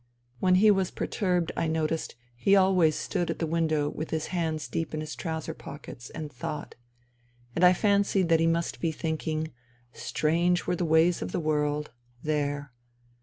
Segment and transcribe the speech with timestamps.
[0.39, 4.67] When he was perturbed, I noticed, he always stood at the window with his hands
[4.67, 6.73] deep in his trouser NINA 253 pockets, and thought.
[7.55, 9.53] And I fancied that he must be thinking:
[9.93, 11.91] Strange were the ways of the world:
[12.23, 12.73] there